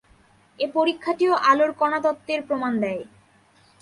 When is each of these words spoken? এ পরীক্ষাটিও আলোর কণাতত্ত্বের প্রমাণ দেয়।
এ 0.59 0.65
পরীক্ষাটিও 0.75 1.33
আলোর 1.49 1.71
কণাতত্ত্বের 1.73 2.41
প্রমাণ 2.47 2.71
দেয়। 2.83 3.03